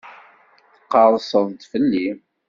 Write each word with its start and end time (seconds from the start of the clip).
Tqerrseḍ-d 0.77 1.61
fell-i. 1.71 2.07